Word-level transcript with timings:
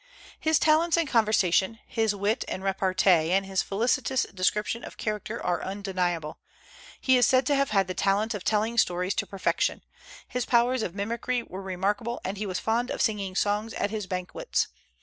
His 0.39 0.57
talents 0.57 0.97
and 0.97 1.07
conversation, 1.07 1.77
his 1.85 2.15
wit 2.15 2.43
and 2.47 2.63
repartee, 2.63 3.31
and 3.31 3.45
his 3.45 3.61
felicitous 3.61 4.23
description 4.33 4.83
of 4.83 4.97
character 4.97 5.39
are 5.39 5.61
undeniable. 5.63 6.39
He 6.99 7.17
is 7.17 7.27
said 7.27 7.45
to 7.45 7.55
have 7.55 7.69
had 7.69 7.85
the 7.87 7.93
talent 7.93 8.33
of 8.33 8.43
telling 8.43 8.79
stories 8.79 9.13
to 9.13 9.27
perfection. 9.27 9.83
His 10.27 10.47
powers 10.47 10.81
of 10.81 10.95
mimicry 10.95 11.43
were 11.43 11.61
remarkable, 11.61 12.19
and 12.25 12.37
he 12.39 12.47
was 12.47 12.57
fond 12.57 12.89
of 12.89 12.99
singing 13.03 13.35
songs 13.35 13.75
at 13.75 13.91
his 13.91 14.07
banquets. 14.07 14.69